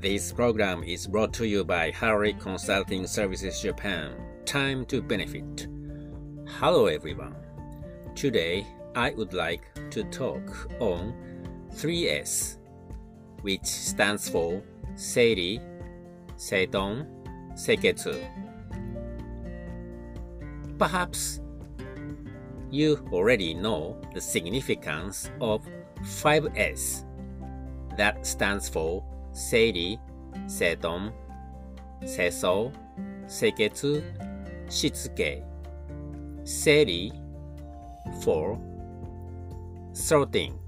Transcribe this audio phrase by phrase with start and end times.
[0.00, 4.12] This program is brought to you by Harry Consulting Services Japan.
[4.44, 5.66] Time to benefit.
[6.46, 7.34] Hello everyone.
[8.14, 8.64] Today
[8.94, 11.14] I would like to talk on
[11.74, 12.58] 3S,
[13.42, 14.62] which stands for
[14.94, 15.60] Seiri,
[16.36, 17.04] Seiton,
[17.54, 18.24] Seiketsu.
[20.78, 21.40] Perhaps
[22.70, 25.66] you already know the significance of
[26.02, 27.04] 5S
[27.96, 29.04] that stands for
[29.38, 30.00] Seiri,
[30.46, 31.12] Seiton,
[32.02, 32.72] Seiso,
[33.26, 34.02] Seiketsu,
[34.66, 35.44] Shitsuke.
[36.42, 37.12] Seiri
[38.22, 38.58] for
[39.92, 40.58] sorting,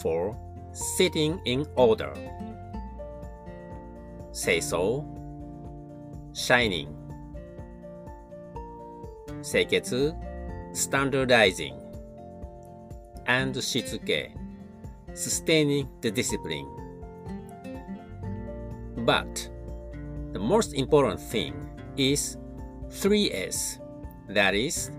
[0.00, 0.36] for
[0.72, 2.14] sitting in order,
[4.30, 5.04] Seiso,
[6.32, 6.88] shining,
[9.40, 10.14] Seiketsu,
[10.72, 11.76] standardizing,
[13.26, 13.54] and
[15.14, 16.68] sustaining the discipline.
[19.04, 19.48] But
[20.32, 21.54] the most important thing
[21.96, 22.36] is
[22.88, 23.78] 3S,
[24.28, 24.90] that is,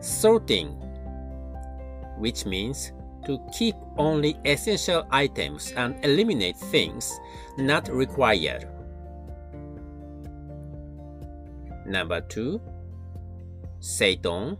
[0.00, 0.68] sorting,
[2.18, 2.92] which means
[3.26, 7.18] to keep only essential items and eliminate things
[7.56, 8.68] not required.
[11.86, 12.60] Number two,
[13.80, 14.58] Seiton,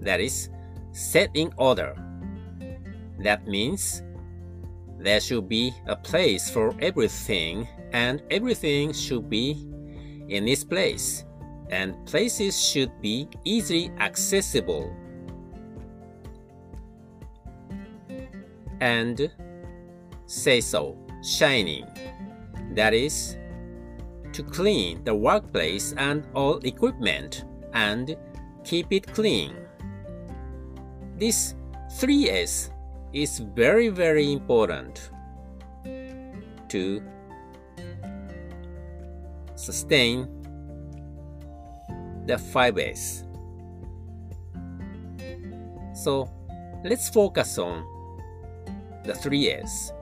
[0.00, 0.50] that is,
[0.92, 1.94] set in order.
[3.18, 4.02] That means
[4.98, 9.66] there should be a place for everything, and everything should be
[10.28, 11.24] in its place,
[11.70, 14.94] and places should be easily accessible.
[18.80, 19.30] And
[20.26, 21.86] Seiso, shining.
[22.74, 23.36] That is,
[24.32, 28.16] to clean the workplace and all equipment and
[28.62, 29.56] keep it clean.
[31.18, 31.54] This
[31.98, 32.70] 3S
[33.12, 35.10] is very, very important
[36.68, 37.02] to
[39.54, 40.28] sustain
[42.26, 43.24] the 5S.
[45.94, 46.30] So
[46.84, 47.84] let's focus on
[49.04, 49.92] the 3S.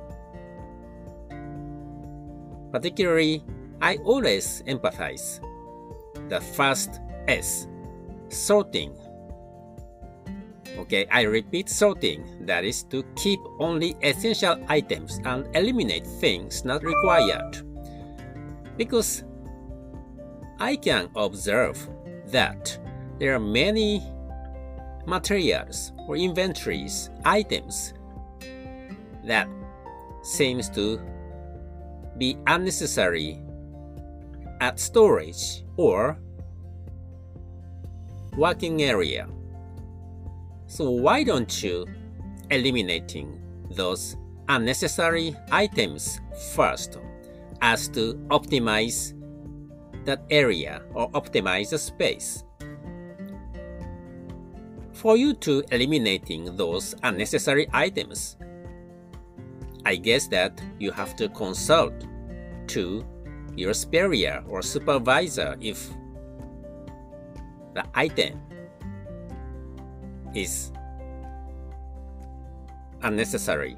[2.72, 3.44] Particularly,
[3.80, 5.40] I always emphasize
[6.28, 7.68] the first S,
[8.28, 8.92] sorting.
[10.78, 16.82] Okay, I repeat sorting, that is to keep only essential items and eliminate things not
[16.84, 17.62] required.
[18.76, 19.24] Because
[20.58, 21.78] I can observe
[22.26, 22.78] that
[23.18, 24.02] there are many
[25.06, 27.94] materials or inventories, items
[29.24, 29.48] that
[30.22, 31.00] seems to
[32.18, 33.40] be unnecessary
[34.60, 36.18] at storage or
[38.36, 39.28] working area.
[40.66, 41.86] So why don't you
[42.50, 43.40] eliminating
[43.70, 44.16] those
[44.48, 46.20] unnecessary items
[46.54, 46.98] first
[47.62, 49.14] as to optimize
[50.04, 52.44] that area or optimize the space?
[54.92, 58.36] For you to eliminating those unnecessary items,
[59.84, 61.94] I guess that you have to consult
[62.68, 63.04] to
[63.54, 65.88] your superior or supervisor if
[67.74, 68.40] the item
[70.36, 70.70] is
[73.02, 73.76] unnecessary.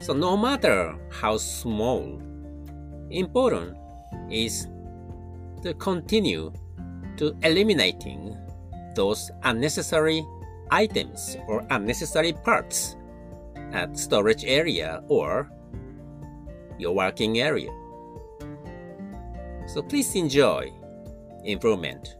[0.00, 2.22] So no matter how small,
[3.10, 3.76] important
[4.30, 4.68] is
[5.62, 6.52] to continue
[7.16, 8.36] to eliminating
[8.94, 10.24] those unnecessary
[10.70, 12.96] items or unnecessary parts
[13.72, 15.50] at storage area or
[16.78, 17.70] your working area.
[19.66, 20.72] So please enjoy
[21.44, 22.16] improvement.